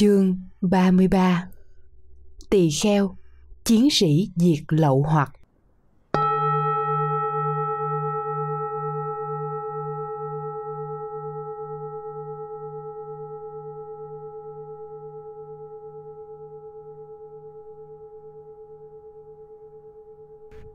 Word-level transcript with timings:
Chương 0.00 0.36
33 0.60 1.48
Tỳ 2.50 2.70
kheo, 2.82 3.16
chiến 3.64 3.88
sĩ 3.90 4.30
diệt 4.36 4.64
lậu 4.68 5.02
hoặc. 5.02 5.32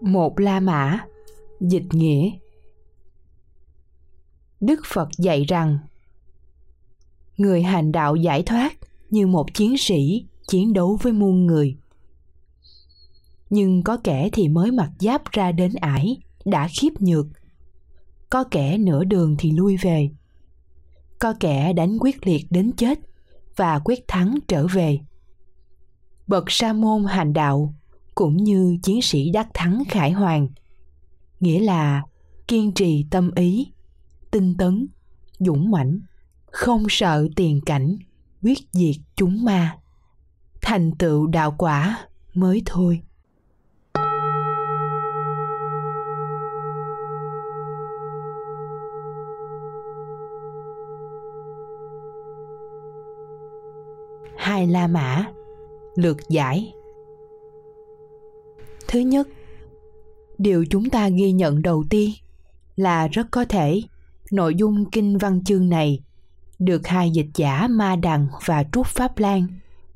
Một 0.01 0.39
La 0.39 0.59
Mã 0.59 1.05
Dịch 1.59 1.85
nghĩa. 1.91 2.31
Đức 4.59 4.79
Phật 4.85 5.09
dạy 5.17 5.45
rằng 5.47 5.77
Người 7.37 7.63
hành 7.63 7.91
đạo 7.91 8.15
giải 8.15 8.43
thoát 8.43 8.75
như 9.09 9.27
một 9.27 9.53
chiến 9.53 9.77
sĩ 9.77 10.25
chiến 10.47 10.73
đấu 10.73 10.97
với 11.01 11.13
muôn 11.13 11.45
người. 11.45 11.77
Nhưng 13.49 13.83
có 13.83 13.97
kẻ 13.97 14.29
thì 14.33 14.47
mới 14.47 14.71
mặc 14.71 14.91
giáp 14.99 15.31
ra 15.31 15.51
đến 15.51 15.73
ải, 15.81 16.17
đã 16.45 16.67
khiếp 16.79 16.89
nhược. 16.99 17.25
Có 18.29 18.43
kẻ 18.43 18.77
nửa 18.77 19.03
đường 19.03 19.35
thì 19.39 19.51
lui 19.51 19.77
về. 19.77 20.09
Có 21.19 21.33
kẻ 21.39 21.73
đánh 21.73 21.97
quyết 21.99 22.27
liệt 22.27 22.45
đến 22.49 22.71
chết 22.77 22.99
và 23.55 23.79
quyết 23.79 24.07
thắng 24.07 24.37
trở 24.47 24.67
về. 24.67 24.99
Bậc 26.27 26.43
sa 26.47 26.73
môn 26.73 27.03
hành 27.03 27.33
đạo 27.33 27.73
cũng 28.15 28.37
như 28.37 28.77
chiến 28.83 29.01
sĩ 29.01 29.29
đắc 29.29 29.47
thắng 29.53 29.83
khải 29.89 30.11
hoàng 30.11 30.47
nghĩa 31.39 31.59
là 31.59 32.03
kiên 32.47 32.71
trì 32.73 33.05
tâm 33.11 33.31
ý, 33.35 33.67
tinh 34.31 34.55
tấn, 34.57 34.87
dũng 35.39 35.71
mãnh, 35.71 35.99
không 36.45 36.85
sợ 36.89 37.27
tiền 37.35 37.61
cảnh 37.65 37.97
quyết 38.45 38.59
diệt 38.71 38.95
chúng 39.15 39.45
ma. 39.45 39.77
Thành 40.61 40.91
tựu 40.99 41.27
đạo 41.27 41.55
quả 41.57 42.07
mới 42.33 42.61
thôi. 42.65 43.01
Hai 54.37 54.67
la 54.67 54.87
mã 54.87 55.25
lược 55.95 56.17
giải. 56.29 56.73
Thứ 58.87 58.99
nhất, 58.99 59.27
điều 60.37 60.65
chúng 60.69 60.89
ta 60.89 61.09
ghi 61.09 61.31
nhận 61.31 61.61
đầu 61.61 61.83
tiên 61.89 62.11
là 62.75 63.07
rất 63.07 63.27
có 63.31 63.45
thể 63.45 63.81
nội 64.31 64.55
dung 64.55 64.85
kinh 64.91 65.17
văn 65.17 65.43
chương 65.43 65.69
này 65.69 65.99
được 66.59 66.87
hai 66.87 67.11
dịch 67.11 67.29
giả 67.35 67.67
Ma 67.67 67.95
Đằng 67.95 68.27
và 68.45 68.63
Trúc 68.71 68.87
Pháp 68.87 69.17
Lan 69.17 69.47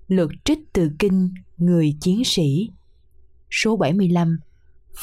lượt 0.08 0.32
trích 0.44 0.60
từ 0.74 0.92
kinh 1.00 1.34
Người 1.58 1.98
Chiến 2.02 2.24
Sĩ. 2.26 2.70
Số 3.52 3.78
75 3.78 4.40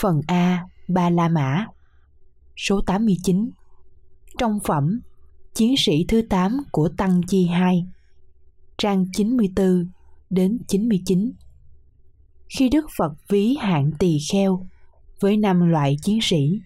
phần 0.00 0.20
A, 0.26 0.64
Ba 0.88 1.10
La 1.10 1.28
Mã. 1.28 1.66
Số 2.56 2.80
89 2.86 3.50
trong 4.38 4.58
phẩm, 4.64 5.00
Chiến 5.54 5.74
sĩ 5.78 6.04
thứ 6.08 6.22
8 6.22 6.62
của 6.72 6.88
Tăng 6.96 7.20
Chi 7.28 7.46
2 7.46 7.86
trang 8.78 9.04
94 9.12 9.91
đến 10.30 10.58
99 10.68 11.32
khi 12.48 12.68
Đức 12.68 12.86
Phật 12.98 13.12
ví 13.28 13.56
hạng 13.60 13.91
tỳ 13.98 14.18
kheo 14.32 14.66
với 15.20 15.36
năm 15.36 15.68
loại 15.68 15.96
chiến 16.02 16.18
sĩ, 16.22 16.60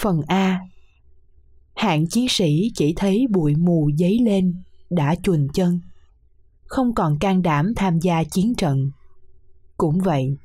phần 0.00 0.22
A 0.26 0.60
hạng 1.80 2.06
chiến 2.06 2.26
sĩ 2.28 2.70
chỉ 2.74 2.92
thấy 2.96 3.26
bụi 3.30 3.54
mù 3.54 3.90
dấy 3.98 4.18
lên, 4.18 4.54
đã 4.90 5.14
chuồn 5.22 5.46
chân. 5.54 5.80
Không 6.64 6.94
còn 6.94 7.18
can 7.18 7.42
đảm 7.42 7.72
tham 7.76 7.98
gia 7.98 8.24
chiến 8.24 8.54
trận. 8.54 8.90
Cũng 9.76 9.98
vậy, 9.98 10.36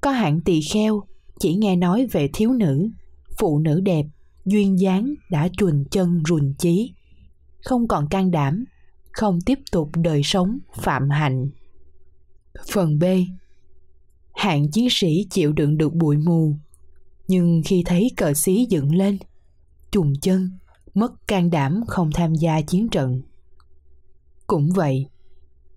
có 0.00 0.10
hạng 0.10 0.40
tỳ 0.40 0.60
kheo 0.72 1.02
chỉ 1.38 1.54
nghe 1.54 1.76
nói 1.76 2.06
về 2.12 2.28
thiếu 2.32 2.52
nữ, 2.52 2.90
phụ 3.38 3.58
nữ 3.58 3.80
đẹp, 3.80 4.06
duyên 4.44 4.80
dáng 4.80 5.14
đã 5.30 5.48
chuồn 5.58 5.84
chân 5.90 6.22
ruồn 6.28 6.54
chí. 6.58 6.92
Không 7.64 7.88
còn 7.88 8.08
can 8.08 8.30
đảm, 8.30 8.64
không 9.12 9.38
tiếp 9.46 9.58
tục 9.72 9.90
đời 9.96 10.22
sống 10.24 10.58
phạm 10.74 11.10
hạnh. 11.10 11.50
Phần 12.72 12.98
b. 12.98 13.04
Hạng 14.32 14.70
chiến 14.70 14.88
sĩ 14.90 15.26
chịu 15.30 15.52
đựng 15.52 15.76
được 15.76 15.94
bụi 15.94 16.16
mù, 16.16 16.56
nhưng 17.28 17.62
khi 17.64 17.82
thấy 17.86 18.10
cờ 18.16 18.34
xí 18.34 18.66
dựng 18.70 18.94
lên 18.94 19.18
trùng 19.92 20.12
chân 20.22 20.50
mất 20.94 21.28
can 21.28 21.50
đảm 21.50 21.82
không 21.86 22.10
tham 22.14 22.34
gia 22.34 22.60
chiến 22.60 22.88
trận. 22.88 23.22
Cũng 24.46 24.70
vậy, 24.74 25.06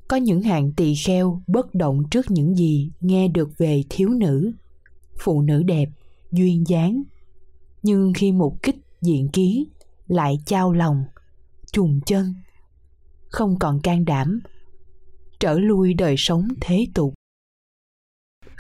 có 0.08 0.18
những 0.18 0.42
hạng 0.42 0.74
tỳ 0.74 0.96
kheo 0.96 1.42
bất 1.48 1.76
động 1.76 2.04
trước 2.12 2.32
những 2.32 2.56
gì 2.56 2.92
nghe 3.00 3.28
được 3.28 3.50
về 3.58 3.84
thiếu 3.90 4.10
nữ. 4.10 4.52
Phụ 5.20 5.42
nữ 5.42 5.64
đẹp, 5.64 5.90
duyên 6.32 6.64
dáng. 6.68 7.04
Nhưng 7.84 8.14
khi 8.16 8.32
một 8.32 8.64
kích 8.64 8.76
diện 9.02 9.30
ký 9.34 9.68
lại 10.08 10.40
trao 10.46 10.74
lòng, 10.74 11.04
trùng 11.72 12.00
chân, 12.06 12.34
không 13.28 13.60
còn 13.60 13.82
can 13.82 14.06
đảm, 14.06 14.42
trở 15.40 15.60
lui 15.60 15.94
đời 15.94 16.16
sống 16.18 16.48
thế 16.62 16.88
tục. 16.94 17.14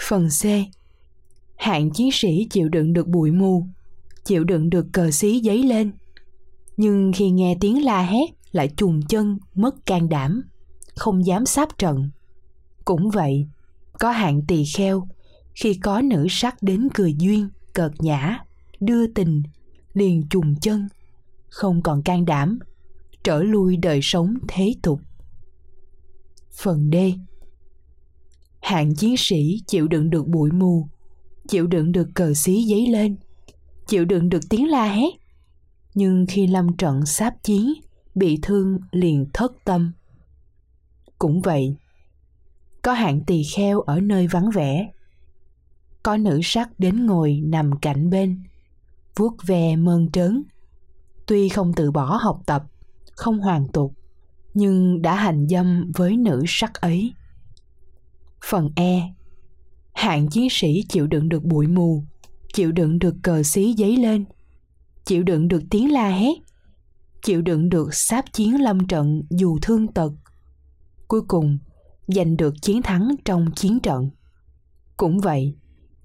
Phần 0.07 0.27
c. 0.29 0.45
Hạng 1.55 1.91
chiến 1.91 2.09
sĩ 2.13 2.47
chịu 2.51 2.69
đựng 2.69 2.93
được 2.93 3.07
bụi 3.07 3.31
mù, 3.31 3.65
chịu 4.25 4.43
đựng 4.43 4.69
được 4.69 4.85
cờ 4.93 5.11
xí 5.11 5.39
giấy 5.39 5.63
lên 5.63 5.91
nhưng 6.77 7.11
khi 7.15 7.29
nghe 7.29 7.57
tiếng 7.59 7.85
la 7.85 8.01
hét, 8.01 8.25
lại 8.51 8.67
trùng 8.77 9.01
chân, 9.01 9.37
mất 9.55 9.85
can 9.85 10.09
đảm. 10.09 10.41
Không 10.95 11.25
dám 11.25 11.45
sáp 11.45 11.77
trận. 11.77 12.09
Cũng 12.85 13.09
vậy, 13.09 13.47
có 13.99 14.11
hạng 14.11 14.41
tỳ 14.47 14.63
kheo, 14.75 15.07
khi 15.55 15.73
có 15.73 16.01
nữ 16.01 16.27
sắc 16.29 16.55
đến 16.61 16.87
cười 16.93 17.15
duyên, 17.19 17.49
cợt 17.73 17.91
nhã, 17.99 18.39
đưa 18.79 19.07
tình, 19.07 19.43
liền 19.93 20.23
chùm 20.29 20.55
chân. 20.61 20.87
Không 21.49 21.81
còn 21.81 22.03
can 22.03 22.25
đảm, 22.25 22.59
trở 23.23 23.43
lui 23.43 23.77
đời 23.77 23.99
sống 24.03 24.33
thế 24.47 24.75
tục. 24.83 24.99
Phần 26.51 26.89
d. 26.93 26.95
Hạng 28.61 28.95
chiến 28.95 29.15
sĩ 29.17 29.57
chịu 29.67 29.87
đựng 29.87 30.09
được 30.09 30.27
bụi 30.27 30.51
mù, 30.51 30.87
chịu 31.47 31.67
đựng 31.67 31.91
được 31.91 32.07
cờ 32.15 32.33
xí 32.33 32.63
giấy 32.63 32.87
lên, 32.87 33.17
chịu 33.87 34.05
đựng 34.05 34.29
được 34.29 34.49
tiếng 34.49 34.69
la 34.69 34.85
hét 34.85 35.22
nhưng 35.95 36.25
khi 36.29 36.47
lâm 36.47 36.77
trận 36.77 37.05
sáp 37.05 37.43
chiến 37.43 37.73
bị 38.15 38.39
thương 38.41 38.79
liền 38.91 39.25
thất 39.33 39.51
tâm. 39.65 39.91
Cũng 41.19 41.41
vậy, 41.41 41.75
có 42.81 42.93
hạng 42.93 43.21
tỳ 43.21 43.43
kheo 43.55 43.81
ở 43.81 43.99
nơi 43.99 44.27
vắng 44.27 44.49
vẻ. 44.49 44.91
Có 46.03 46.17
nữ 46.17 46.39
sắc 46.43 46.79
đến 46.79 47.05
ngồi 47.05 47.41
nằm 47.43 47.79
cạnh 47.79 48.09
bên, 48.09 48.43
vuốt 49.15 49.37
ve 49.45 49.75
mơn 49.75 50.11
trớn. 50.11 50.43
Tuy 51.27 51.49
không 51.49 51.73
từ 51.75 51.91
bỏ 51.91 52.19
học 52.21 52.41
tập, 52.45 52.63
không 53.15 53.39
hoàn 53.39 53.67
tục, 53.67 53.93
nhưng 54.53 55.01
đã 55.01 55.15
hành 55.15 55.47
dâm 55.47 55.91
với 55.95 56.17
nữ 56.17 56.43
sắc 56.47 56.73
ấy. 56.73 57.13
Phần 58.45 58.69
e. 58.75 59.13
Hạng 59.93 60.29
chiến 60.29 60.47
sĩ 60.51 60.83
chịu 60.89 61.07
đựng 61.07 61.29
được 61.29 61.43
bụi 61.43 61.67
mù, 61.67 62.03
chịu 62.53 62.71
đựng 62.71 62.99
được 62.99 63.15
cờ 63.23 63.43
xí 63.43 63.73
giấy 63.73 63.97
lên 63.97 64.25
chịu 65.05 65.23
đựng 65.23 65.47
được 65.47 65.63
tiếng 65.69 65.91
la 65.91 66.09
hét. 66.09 66.33
Chịu 67.23 67.41
đựng 67.41 67.69
được 67.69 67.93
sáp 67.93 68.33
chiến 68.33 68.61
lâm 68.61 68.87
trận 68.87 69.23
dù 69.29 69.57
thương 69.61 69.87
tật. 69.87 70.11
Cuối 71.07 71.21
cùng, 71.27 71.57
giành 72.07 72.37
được 72.37 72.53
chiến 72.61 72.81
thắng 72.81 73.15
trong 73.25 73.51
chiến 73.55 73.79
trận. 73.79 74.09
Cũng 74.97 75.19
vậy, 75.19 75.55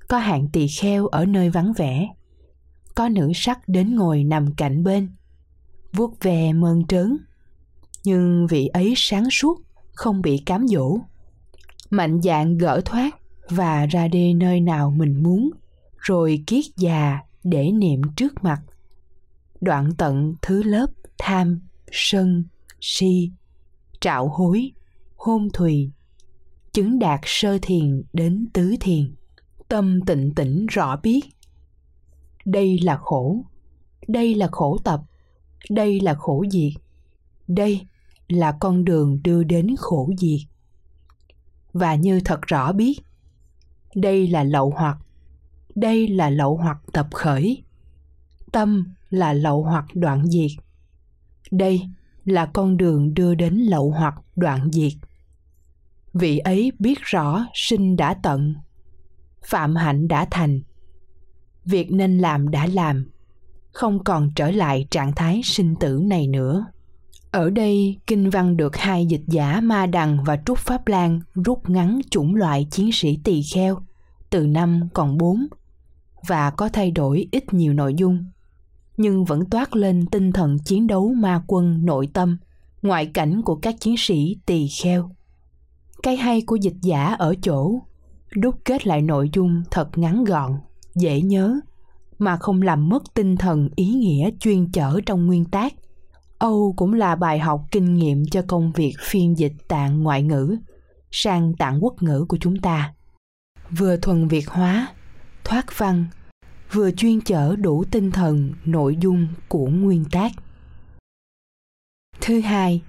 có 0.08 0.18
hạng 0.18 0.48
tỳ 0.52 0.66
kheo 0.68 1.06
ở 1.06 1.24
nơi 1.24 1.50
vắng 1.50 1.72
vẻ. 1.76 2.08
Có 2.94 3.08
nữ 3.08 3.32
sắc 3.34 3.68
đến 3.68 3.96
ngồi 3.96 4.24
nằm 4.24 4.54
cạnh 4.54 4.84
bên, 4.84 5.08
vuốt 5.92 6.22
ve 6.22 6.52
mơn 6.52 6.86
trớn. 6.86 7.18
Nhưng 8.04 8.46
vị 8.46 8.66
ấy 8.66 8.94
sáng 8.96 9.30
suốt, 9.30 9.60
không 9.92 10.22
bị 10.22 10.42
cám 10.46 10.68
dỗ. 10.68 10.98
Mạnh 11.90 12.20
dạn 12.22 12.58
gỡ 12.58 12.80
thoát 12.84 13.16
và 13.48 13.86
ra 13.86 14.08
đi 14.08 14.34
nơi 14.34 14.60
nào 14.60 14.90
mình 14.90 15.22
muốn, 15.22 15.50
rồi 15.98 16.44
kiết 16.46 16.64
già 16.76 17.18
để 17.44 17.70
niệm 17.72 18.02
trước 18.16 18.44
mặt 18.44 18.62
đoạn 19.60 19.90
tận 19.98 20.34
thứ 20.42 20.62
lớp 20.62 20.86
tham, 21.18 21.60
sân, 21.92 22.44
si, 22.80 23.32
trạo 24.00 24.28
hối, 24.28 24.72
hôn 25.16 25.48
thùy, 25.52 25.90
chứng 26.72 26.98
đạt 26.98 27.20
sơ 27.24 27.58
thiền 27.62 28.02
đến 28.12 28.46
tứ 28.52 28.74
thiền. 28.80 29.14
Tâm 29.68 30.00
tịnh 30.06 30.34
tĩnh 30.34 30.66
rõ 30.66 30.96
biết. 30.96 31.20
Đây 32.44 32.78
là 32.82 32.96
khổ, 32.96 33.44
đây 34.08 34.34
là 34.34 34.48
khổ 34.52 34.78
tập, 34.84 35.00
đây 35.70 36.00
là 36.00 36.14
khổ 36.14 36.44
diệt. 36.50 36.72
Đây 37.48 37.80
là 38.28 38.52
con 38.60 38.84
đường 38.84 39.20
đưa 39.22 39.42
đến 39.42 39.74
khổ 39.78 40.10
diệt. 40.18 40.40
Và 41.72 41.94
như 41.94 42.20
thật 42.24 42.40
rõ 42.42 42.72
biết, 42.72 43.00
đây 43.94 44.28
là 44.28 44.44
lậu 44.44 44.72
hoặc, 44.76 44.98
đây 45.74 46.08
là 46.08 46.30
lậu 46.30 46.56
hoặc 46.56 46.78
tập 46.92 47.08
khởi 47.12 47.62
tâm 48.52 48.94
là 49.10 49.32
lậu 49.32 49.62
hoặc 49.62 49.84
đoạn 49.94 50.26
diệt. 50.26 50.50
Đây 51.50 51.82
là 52.24 52.46
con 52.46 52.76
đường 52.76 53.14
đưa 53.14 53.34
đến 53.34 53.54
lậu 53.54 53.90
hoặc 53.90 54.14
đoạn 54.36 54.70
diệt. 54.72 54.92
Vị 56.12 56.38
ấy 56.38 56.72
biết 56.78 56.98
rõ 57.00 57.46
sinh 57.54 57.96
đã 57.96 58.14
tận, 58.14 58.54
phạm 59.46 59.76
hạnh 59.76 60.08
đã 60.08 60.26
thành. 60.30 60.60
Việc 61.64 61.92
nên 61.92 62.18
làm 62.18 62.48
đã 62.48 62.66
làm, 62.66 63.10
không 63.72 64.04
còn 64.04 64.30
trở 64.36 64.50
lại 64.50 64.86
trạng 64.90 65.12
thái 65.12 65.40
sinh 65.44 65.74
tử 65.76 66.00
này 66.04 66.26
nữa. 66.26 66.66
Ở 67.30 67.50
đây, 67.50 67.98
kinh 68.06 68.30
văn 68.30 68.56
được 68.56 68.76
hai 68.76 69.06
dịch 69.06 69.22
giả 69.26 69.60
ma 69.60 69.86
đằng 69.86 70.24
và 70.24 70.38
trúc 70.46 70.58
pháp 70.58 70.88
lan 70.88 71.20
rút 71.34 71.70
ngắn 71.70 72.00
chủng 72.10 72.34
loại 72.34 72.66
chiến 72.70 72.90
sĩ 72.92 73.18
tỳ 73.24 73.42
kheo 73.42 73.78
từ 74.30 74.46
năm 74.46 74.88
còn 74.94 75.18
bốn 75.18 75.46
và 76.28 76.50
có 76.50 76.68
thay 76.68 76.90
đổi 76.90 77.28
ít 77.32 77.54
nhiều 77.54 77.72
nội 77.72 77.94
dung 77.94 78.24
nhưng 78.98 79.24
vẫn 79.24 79.50
toát 79.50 79.76
lên 79.76 80.06
tinh 80.06 80.32
thần 80.32 80.58
chiến 80.58 80.86
đấu 80.86 81.12
ma 81.14 81.42
quân 81.46 81.84
nội 81.84 82.08
tâm, 82.12 82.38
ngoại 82.82 83.06
cảnh 83.06 83.42
của 83.42 83.56
các 83.56 83.74
chiến 83.80 83.94
sĩ 83.98 84.36
tỳ 84.46 84.68
kheo. 84.82 85.10
Cái 86.02 86.16
hay 86.16 86.42
của 86.46 86.56
dịch 86.56 86.76
giả 86.82 87.04
ở 87.04 87.34
chỗ, 87.42 87.82
đúc 88.36 88.54
kết 88.64 88.86
lại 88.86 89.02
nội 89.02 89.30
dung 89.32 89.62
thật 89.70 89.98
ngắn 89.98 90.24
gọn, 90.24 90.52
dễ 90.94 91.20
nhớ, 91.20 91.60
mà 92.18 92.36
không 92.36 92.62
làm 92.62 92.88
mất 92.88 93.02
tinh 93.14 93.36
thần 93.36 93.68
ý 93.76 93.86
nghĩa 93.86 94.30
chuyên 94.40 94.72
chở 94.72 95.00
trong 95.06 95.26
nguyên 95.26 95.44
tác. 95.44 95.74
Âu 96.38 96.74
cũng 96.76 96.94
là 96.94 97.16
bài 97.16 97.38
học 97.38 97.60
kinh 97.70 97.94
nghiệm 97.94 98.24
cho 98.30 98.42
công 98.48 98.72
việc 98.72 98.94
phiên 99.00 99.38
dịch 99.38 99.54
tạng 99.68 100.02
ngoại 100.02 100.22
ngữ, 100.22 100.56
sang 101.10 101.52
tạng 101.58 101.84
quốc 101.84 102.02
ngữ 102.02 102.24
của 102.28 102.36
chúng 102.40 102.60
ta. 102.60 102.94
Vừa 103.70 103.96
thuần 103.96 104.28
việt 104.28 104.48
hóa, 104.48 104.88
thoát 105.44 105.78
văn 105.78 106.06
vừa 106.72 106.90
chuyên 106.90 107.20
chở 107.20 107.56
đủ 107.56 107.84
tinh 107.90 108.10
thần, 108.10 108.52
nội 108.64 108.96
dung 109.00 109.28
của 109.48 109.66
nguyên 109.66 110.04
tác. 110.12 110.32
Thứ 112.20 112.40
hai, 112.40 112.82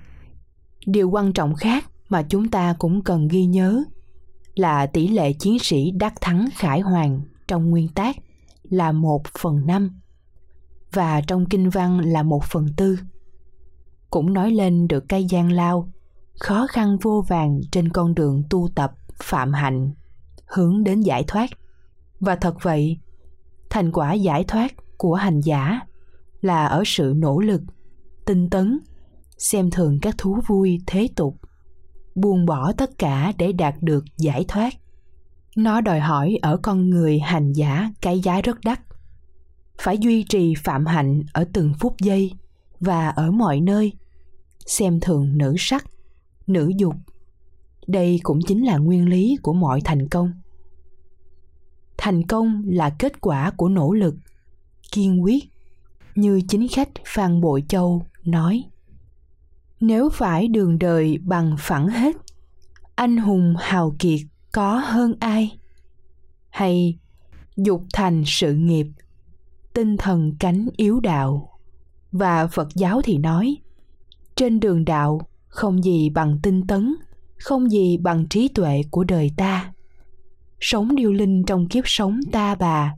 điều 0.86 1.10
quan 1.10 1.34
trọng 1.34 1.56
khác 1.56 1.86
mà 2.10 2.24
chúng 2.30 2.50
ta 2.50 2.76
cũng 2.80 3.04
cần 3.04 3.28
ghi 3.28 3.46
nhớ 3.46 3.84
là 4.56 4.86
tỷ 4.86 5.08
lệ 5.08 5.34
chiến 5.34 5.60
sĩ 5.60 5.92
đắc 5.92 6.14
thắng 6.22 6.50
khải 6.56 6.80
hoàng 6.80 7.22
trong 7.48 7.70
nguyên 7.70 7.88
tác 7.88 8.16
là 8.64 8.92
một 8.92 9.24
phần 9.28 9.66
năm 9.66 10.00
và 10.94 11.22
trong 11.22 11.46
kinh 11.46 11.70
văn 11.70 12.00
là 12.00 12.24
một 12.24 12.44
phần 12.44 12.68
tư. 12.78 13.00
Cũng 14.10 14.34
nói 14.34 14.52
lên 14.52 14.88
được 14.88 15.10
cái 15.10 15.26
gian 15.26 15.52
lao, 15.52 15.90
khó 16.40 16.68
khăn 16.70 16.98
vô 17.02 17.26
vàng 17.28 17.62
trên 17.72 17.90
con 17.90 18.16
đường 18.16 18.44
tu 18.50 18.70
tập, 18.76 18.94
phạm 19.24 19.54
hạnh, 19.54 19.92
hướng 20.46 20.84
đến 20.84 21.02
giải 21.02 21.24
thoát. 21.28 21.50
Và 22.20 22.36
thật 22.36 22.56
vậy 22.62 22.98
thành 23.70 23.92
quả 23.92 24.14
giải 24.14 24.44
thoát 24.44 24.74
của 24.98 25.14
hành 25.14 25.42
giả 25.42 25.80
là 26.42 26.66
ở 26.66 26.84
sự 26.86 27.14
nỗ 27.16 27.40
lực, 27.40 27.62
tinh 28.26 28.50
tấn, 28.50 28.80
xem 29.38 29.72
thường 29.72 30.00
các 30.02 30.18
thú 30.18 30.40
vui, 30.48 30.78
thế 30.88 31.08
tục, 31.16 31.36
buông 32.16 32.46
bỏ 32.46 32.72
tất 32.72 32.98
cả 32.98 33.34
để 33.38 33.52
đạt 33.52 33.76
được 33.82 34.06
giải 34.18 34.46
thoát. 34.48 34.74
Nó 35.56 35.82
đòi 35.82 36.00
hỏi 36.00 36.38
ở 36.42 36.58
con 36.58 36.90
người 36.90 37.20
hành 37.20 37.54
giả 37.54 37.92
cái 38.02 38.20
giá 38.20 38.42
rất 38.42 38.58
đắt. 38.64 38.80
Phải 39.82 39.98
duy 39.98 40.24
trì 40.24 40.54
phạm 40.64 40.86
hạnh 40.86 41.24
ở 41.34 41.46
từng 41.54 41.74
phút 41.80 41.96
giây 42.02 42.32
và 42.80 43.10
ở 43.10 43.32
mọi 43.32 43.62
nơi, 43.62 43.94
xem 44.66 45.00
thường 45.00 45.38
nữ 45.38 45.56
sắc, 45.58 45.86
nữ 46.48 46.72
dục. 46.78 46.96
Đây 47.88 48.20
cũng 48.24 48.40
chính 48.48 48.66
là 48.66 48.78
nguyên 48.78 49.10
lý 49.10 49.38
của 49.42 49.54
mọi 49.54 49.82
thành 49.86 50.10
công 50.10 50.32
thành 52.02 52.28
công 52.28 52.64
là 52.66 52.90
kết 53.00 53.22
quả 53.22 53.52
của 53.58 53.70
nỗ 53.70 53.94
lực. 53.94 54.16
Kiên 54.92 55.24
quyết, 55.24 55.44
như 56.16 56.42
chính 56.48 56.68
khách 56.68 56.90
phan 57.06 57.42
bội 57.42 57.64
châu 57.68 58.06
nói. 58.24 58.64
Nếu 59.80 60.10
phải 60.10 60.48
đường 60.48 60.80
đời 60.80 61.18
bằng 61.18 61.56
phẳng 61.60 61.88
hết, 61.88 62.16
anh 62.96 63.18
hùng 63.18 63.56
hào 63.60 63.96
kiệt 64.00 64.20
có 64.52 64.76
hơn 64.86 65.14
ai? 65.20 65.58
Hay 66.50 66.98
dục 67.58 67.84
thành 67.94 68.24
sự 68.26 68.54
nghiệp, 68.54 68.88
tinh 69.74 69.98
thần 69.98 70.36
cánh 70.40 70.68
yếu 70.78 71.00
đạo? 71.00 71.50
Và 72.12 72.48
phật 72.48 72.68
giáo 72.76 73.02
thì 73.04 73.18
nói, 73.18 73.58
trên 74.36 74.60
đường 74.60 74.86
đạo 74.86 75.22
không 75.48 75.84
gì 75.84 76.10
bằng 76.10 76.40
tinh 76.44 76.68
tấn, 76.68 76.96
không 77.38 77.72
gì 77.72 77.98
bằng 77.98 78.28
trí 78.30 78.48
tuệ 78.48 78.82
của 78.92 79.04
đời 79.04 79.32
ta 79.38 79.74
sống 80.60 80.96
điêu 80.96 81.12
linh 81.12 81.44
trong 81.48 81.68
kiếp 81.68 81.84
sống 81.88 82.20
ta 82.32 82.56
bà. 82.56 82.94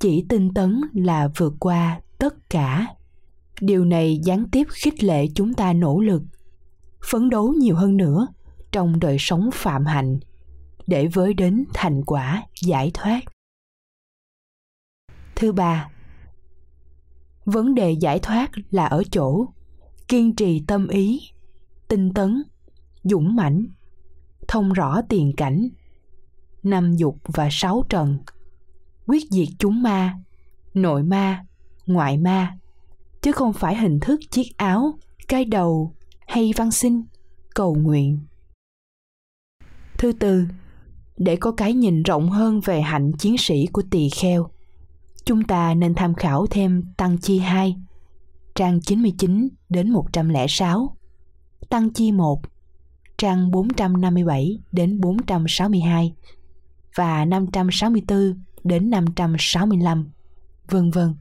Chỉ 0.00 0.24
tinh 0.28 0.54
tấn 0.54 0.80
là 0.92 1.28
vượt 1.36 1.54
qua 1.60 2.00
tất 2.18 2.50
cả. 2.50 2.86
Điều 3.60 3.84
này 3.84 4.18
gián 4.24 4.44
tiếp 4.52 4.66
khích 4.70 5.04
lệ 5.04 5.26
chúng 5.34 5.54
ta 5.54 5.72
nỗ 5.72 6.00
lực, 6.00 6.22
phấn 7.10 7.30
đấu 7.30 7.52
nhiều 7.58 7.76
hơn 7.76 7.96
nữa 7.96 8.26
trong 8.72 9.00
đời 9.00 9.16
sống 9.20 9.50
phạm 9.52 9.86
hạnh, 9.86 10.18
để 10.86 11.06
với 11.06 11.34
đến 11.34 11.64
thành 11.74 12.04
quả 12.04 12.42
giải 12.62 12.90
thoát. 12.94 13.20
Thứ 15.36 15.52
ba, 15.52 15.88
vấn 17.44 17.74
đề 17.74 17.90
giải 17.90 18.18
thoát 18.18 18.50
là 18.70 18.86
ở 18.86 19.02
chỗ 19.10 19.46
kiên 20.08 20.36
trì 20.36 20.62
tâm 20.66 20.88
ý, 20.88 21.20
tinh 21.88 22.14
tấn, 22.14 22.42
dũng 23.02 23.36
mãnh, 23.36 23.66
thông 24.48 24.72
rõ 24.72 25.02
tiền 25.08 25.32
cảnh 25.36 25.68
năm 26.64 26.96
dục 26.96 27.18
và 27.24 27.48
sáu 27.50 27.84
trần. 27.88 28.18
Quyết 29.06 29.22
diệt 29.30 29.48
chúng 29.58 29.82
ma, 29.82 30.14
nội 30.74 31.02
ma, 31.02 31.44
ngoại 31.86 32.18
ma, 32.18 32.58
chứ 33.22 33.32
không 33.32 33.52
phải 33.52 33.76
hình 33.76 34.00
thức 34.00 34.20
chiếc 34.30 34.56
áo, 34.56 34.98
cái 35.28 35.44
đầu 35.44 35.94
hay 36.26 36.52
văn 36.56 36.70
sinh 36.70 37.04
cầu 37.54 37.74
nguyện. 37.74 38.20
Thứ 39.98 40.12
tư, 40.12 40.44
để 41.16 41.36
có 41.36 41.52
cái 41.52 41.72
nhìn 41.72 42.02
rộng 42.02 42.30
hơn 42.30 42.60
về 42.60 42.80
hạnh 42.80 43.12
chiến 43.18 43.38
sĩ 43.38 43.66
của 43.66 43.82
tỳ 43.90 44.08
kheo, 44.08 44.48
chúng 45.24 45.44
ta 45.44 45.74
nên 45.74 45.94
tham 45.94 46.14
khảo 46.14 46.46
thêm 46.46 46.82
tăng 46.96 47.18
chi 47.18 47.38
2 47.38 47.76
trang 48.54 48.80
99 48.80 49.48
đến 49.68 49.90
106 49.90 50.96
tăng 51.68 51.90
chi 51.90 52.12
1 52.12 52.42
trang 53.18 53.50
457 53.50 54.58
đến 54.72 55.00
462 55.00 56.14
và 56.94 57.24
564 57.24 58.34
đến 58.64 58.90
565 58.90 60.10
vân 60.70 60.90
vân. 60.90 61.14